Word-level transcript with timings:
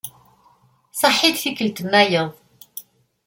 Saḥit 0.99 1.37
tikkelt-nnayeḍ. 1.41 2.29